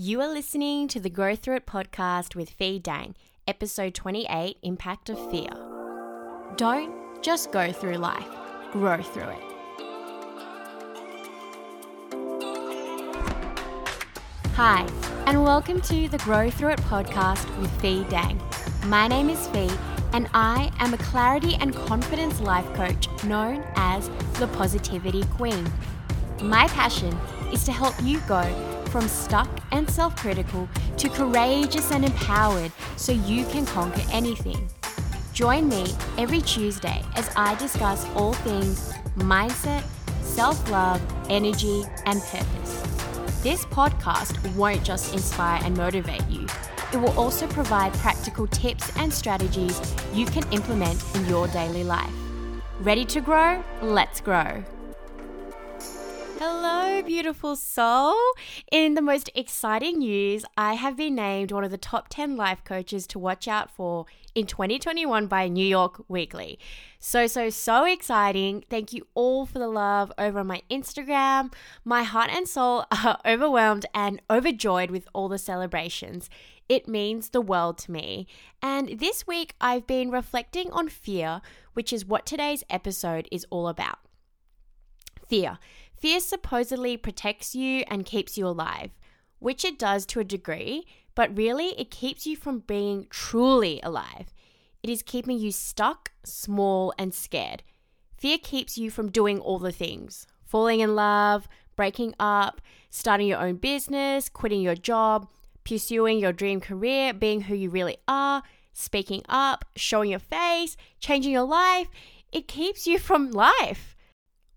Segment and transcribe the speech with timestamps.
[0.00, 3.16] You are listening to the Grow Through It podcast with Fee Dang,
[3.48, 5.48] episode 28 Impact of Fear.
[6.54, 8.28] Don't just go through life,
[8.70, 9.42] grow through it.
[14.54, 14.86] Hi,
[15.26, 18.40] and welcome to the Grow Through It podcast with Fee Dang.
[18.86, 19.68] My name is Fee,
[20.12, 25.68] and I am a clarity and confidence life coach known as the Positivity Queen.
[26.40, 27.18] My passion
[27.52, 28.44] is to help you go
[28.88, 34.68] from stuck and self critical to courageous and empowered so you can conquer anything.
[35.32, 39.84] Join me every Tuesday as I discuss all things mindset,
[40.22, 43.42] self love, energy, and purpose.
[43.42, 46.46] This podcast won't just inspire and motivate you,
[46.92, 52.12] it will also provide practical tips and strategies you can implement in your daily life.
[52.80, 53.62] Ready to grow?
[53.82, 54.64] Let's grow.
[56.40, 58.14] Hello, beautiful soul.
[58.70, 62.62] In the most exciting news, I have been named one of the top 10 life
[62.62, 66.56] coaches to watch out for in 2021 by New York Weekly.
[67.00, 68.62] So, so, so exciting.
[68.70, 71.52] Thank you all for the love over on my Instagram.
[71.84, 76.30] My heart and soul are overwhelmed and overjoyed with all the celebrations.
[76.68, 78.28] It means the world to me.
[78.62, 81.40] And this week, I've been reflecting on fear,
[81.72, 83.98] which is what today's episode is all about.
[85.28, 85.58] Fear.
[85.98, 88.90] Fear supposedly protects you and keeps you alive,
[89.40, 94.32] which it does to a degree, but really it keeps you from being truly alive.
[94.82, 97.64] It is keeping you stuck, small, and scared.
[98.16, 103.38] Fear keeps you from doing all the things falling in love, breaking up, starting your
[103.38, 105.28] own business, quitting your job,
[105.62, 111.32] pursuing your dream career, being who you really are, speaking up, showing your face, changing
[111.32, 111.88] your life.
[112.32, 113.94] It keeps you from life.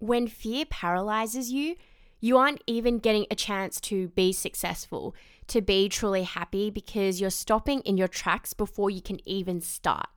[0.00, 1.76] When fear paralyzes you,
[2.20, 5.14] you aren't even getting a chance to be successful,
[5.48, 10.08] to be truly happy because you're stopping in your tracks before you can even start.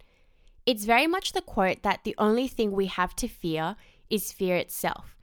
[0.66, 3.76] It's very much the quote that the only thing we have to fear
[4.10, 5.18] is fear itself.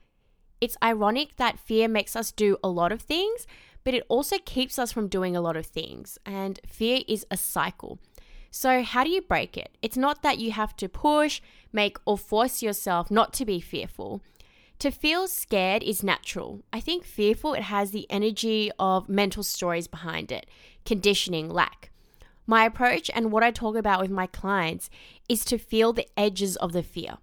[0.59, 3.47] It's ironic that fear makes us do a lot of things,
[3.83, 6.19] but it also keeps us from doing a lot of things.
[6.23, 7.97] And fear is a cycle.
[8.51, 9.75] So, how do you break it?
[9.81, 11.41] It's not that you have to push,
[11.71, 14.21] make, or force yourself not to be fearful.
[14.81, 16.63] To feel scared is natural.
[16.73, 20.47] I think fearful, it has the energy of mental stories behind it,
[20.85, 21.91] conditioning, lack.
[22.47, 24.89] My approach and what I talk about with my clients
[25.29, 27.19] is to feel the edges of the fear.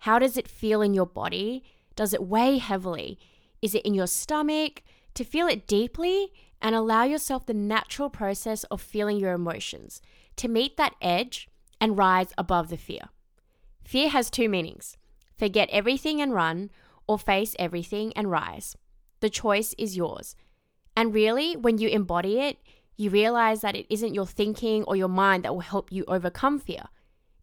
[0.00, 1.64] How does it feel in your body?
[1.96, 3.18] Does it weigh heavily?
[3.62, 4.82] Is it in your stomach?
[5.14, 10.02] To feel it deeply and allow yourself the natural process of feeling your emotions,
[10.36, 11.48] to meet that edge
[11.80, 13.08] and rise above the fear.
[13.84, 14.98] Fear has two meanings
[15.38, 16.68] forget everything and run,
[17.10, 18.76] or face everything and rise.
[19.18, 20.36] The choice is yours.
[20.96, 22.58] And really, when you embody it,
[22.96, 26.60] you realize that it isn't your thinking or your mind that will help you overcome
[26.60, 26.84] fear.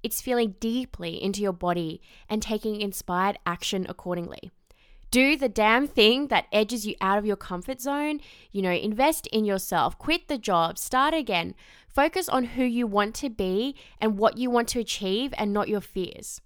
[0.03, 4.51] It's feeling deeply into your body and taking inspired action accordingly.
[5.11, 8.21] Do the damn thing that edges you out of your comfort zone.
[8.53, 11.55] You know, invest in yourself, quit the job, start again.
[11.89, 15.67] Focus on who you want to be and what you want to achieve and not
[15.67, 16.39] your fears.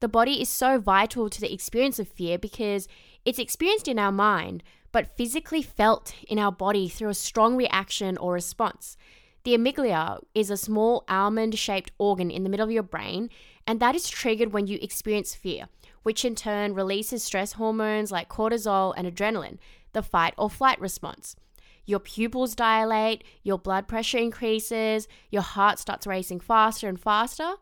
[0.00, 2.88] The body is so vital to the experience of fear because
[3.26, 4.62] it's experienced in our mind,
[4.92, 8.96] but physically felt in our body through a strong reaction or response.
[9.44, 13.28] The amygdala is a small almond shaped organ in the middle of your brain,
[13.66, 15.68] and that is triggered when you experience fear,
[16.02, 19.58] which in turn releases stress hormones like cortisol and adrenaline,
[19.92, 21.36] the fight or flight response.
[21.84, 27.56] Your pupils dilate, your blood pressure increases, your heart starts racing faster and faster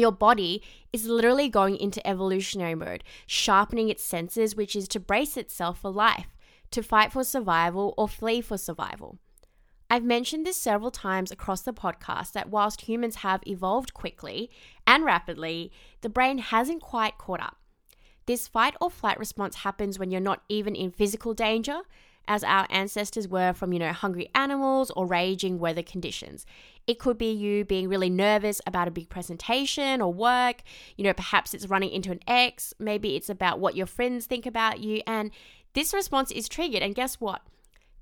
[0.00, 0.62] your body
[0.92, 5.90] is literally going into evolutionary mode, sharpening its senses, which is to brace itself for
[5.90, 6.28] life,
[6.70, 9.18] to fight for survival or flee for survival.
[9.88, 14.50] I've mentioned this several times across the podcast that whilst humans have evolved quickly
[14.86, 15.70] and rapidly,
[16.00, 17.58] the brain hasn't quite caught up.
[18.26, 21.82] This fight or flight response happens when you're not even in physical danger,
[22.28, 26.46] as our ancestors were from, you know, hungry animals or raging weather conditions.
[26.86, 30.62] It could be you being really nervous about a big presentation or work.
[30.96, 32.74] You know, perhaps it's running into an ex.
[32.78, 35.02] Maybe it's about what your friends think about you.
[35.06, 35.30] And
[35.74, 36.82] this response is triggered.
[36.82, 37.42] And guess what?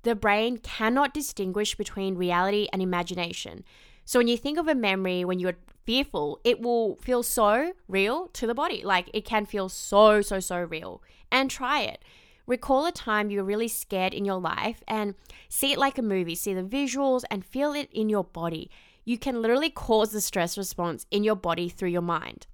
[0.03, 3.63] The brain cannot distinguish between reality and imagination.
[4.05, 8.27] So when you think of a memory when you're fearful, it will feel so real
[8.33, 8.83] to the body.
[8.83, 11.01] Like it can feel so, so, so real.
[11.31, 12.03] And try it.
[12.47, 15.15] Recall a time you were really scared in your life and
[15.49, 16.35] see it like a movie.
[16.35, 18.69] See the visuals and feel it in your body.
[19.03, 22.47] You can literally cause the stress response in your body through your mind.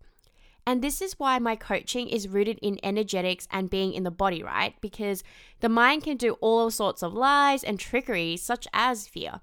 [0.66, 4.44] And this is why my coaching is rooted in energetics and being in the body,
[4.44, 4.76] right?
[4.80, 5.24] Because
[5.60, 9.42] the mind can do all sorts of lies and trickery, such as fear.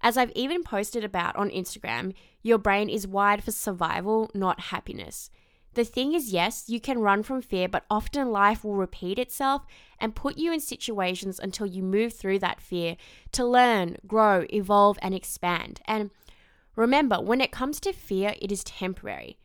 [0.00, 5.30] As I've even posted about on Instagram, your brain is wired for survival, not happiness.
[5.76, 9.66] The thing is, yes, you can run from fear, but often life will repeat itself
[10.00, 12.96] and put you in situations until you move through that fear
[13.32, 15.82] to learn, grow, evolve, and expand.
[15.84, 16.08] And
[16.76, 19.36] remember, when it comes to fear, it is temporary.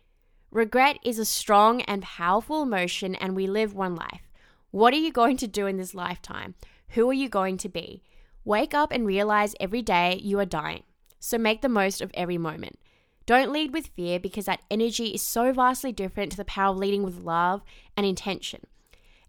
[0.51, 4.31] Regret is a strong and powerful emotion, and we live one life.
[4.71, 6.55] What are you going to do in this lifetime?
[6.91, 8.03] Who are you going to be?
[8.45, 10.83] Wake up and realize every day you are dying.
[11.19, 12.79] So make the most of every moment.
[13.25, 16.77] Don't lead with fear because that energy is so vastly different to the power of
[16.77, 17.61] leading with love
[17.95, 18.61] and intention.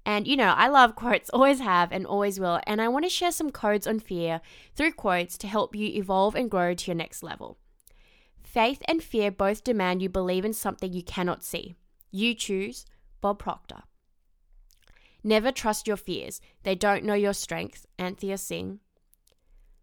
[0.05, 2.61] And you know, I love quotes, always have and always will.
[2.67, 4.41] And I want to share some codes on fear
[4.75, 7.59] through quotes to help you evolve and grow to your next level.
[8.43, 11.75] Faith and fear both demand you believe in something you cannot see.
[12.11, 12.85] You choose
[13.21, 13.85] Bob Proctor.
[15.25, 16.41] Never trust your fears.
[16.65, 17.87] They don't know your strength.
[17.99, 18.81] Athena Singh.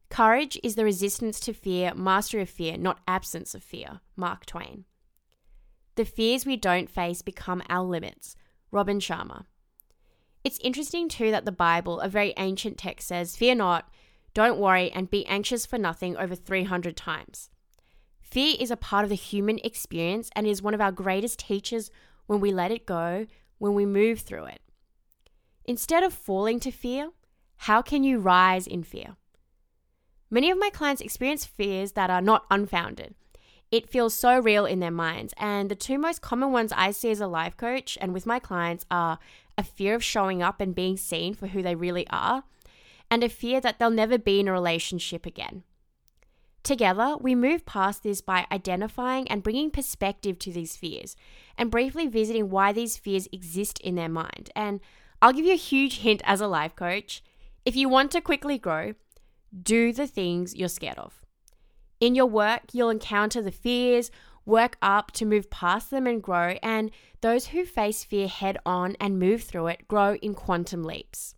[0.09, 4.01] Courage is the resistance to fear, mastery of fear, not absence of fear.
[4.15, 4.85] Mark Twain.
[5.95, 8.35] The fears we don't face become our limits.
[8.71, 9.45] Robin Sharma.
[10.43, 13.89] It's interesting too that the Bible, a very ancient text, says, Fear not,
[14.33, 17.49] don't worry, and be anxious for nothing over 300 times.
[18.21, 21.91] Fear is a part of the human experience and is one of our greatest teachers
[22.25, 23.27] when we let it go,
[23.57, 24.61] when we move through it.
[25.65, 27.11] Instead of falling to fear,
[27.57, 29.17] how can you rise in fear?
[30.31, 33.15] Many of my clients experience fears that are not unfounded.
[33.71, 35.33] It feels so real in their minds.
[35.37, 38.39] And the two most common ones I see as a life coach and with my
[38.39, 39.19] clients are
[39.57, 42.43] a fear of showing up and being seen for who they really are,
[43.11, 45.63] and a fear that they'll never be in a relationship again.
[46.63, 51.15] Together, we move past this by identifying and bringing perspective to these fears
[51.57, 54.49] and briefly visiting why these fears exist in their mind.
[54.55, 54.79] And
[55.21, 57.23] I'll give you a huge hint as a life coach.
[57.65, 58.93] If you want to quickly grow,
[59.63, 61.25] do the things you're scared of.
[61.99, 64.09] In your work, you'll encounter the fears,
[64.45, 66.91] work up to move past them and grow, and
[67.21, 71.35] those who face fear head on and move through it grow in quantum leaps.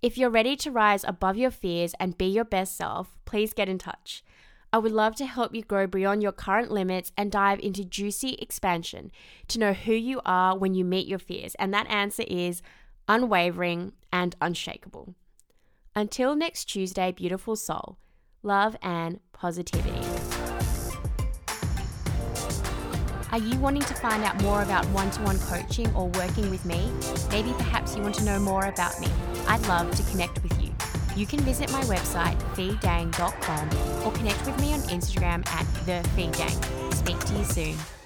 [0.00, 3.68] If you're ready to rise above your fears and be your best self, please get
[3.68, 4.22] in touch.
[4.72, 8.34] I would love to help you grow beyond your current limits and dive into juicy
[8.34, 9.10] expansion
[9.48, 11.54] to know who you are when you meet your fears.
[11.56, 12.62] And that answer is
[13.08, 15.14] unwavering and unshakable.
[15.98, 17.98] Until next Tuesday, beautiful soul,
[18.44, 20.06] love and positivity.
[23.32, 26.64] Are you wanting to find out more about one to one coaching or working with
[26.64, 26.88] me?
[27.32, 29.08] Maybe perhaps you want to know more about me.
[29.48, 30.72] I'd love to connect with you.
[31.16, 36.94] You can visit my website, feedang.com, or connect with me on Instagram at thefeedang.
[36.94, 37.97] Speak to you soon.